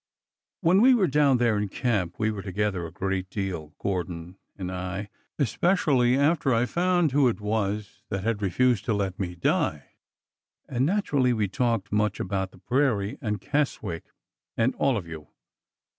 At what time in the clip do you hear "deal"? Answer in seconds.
3.29-3.75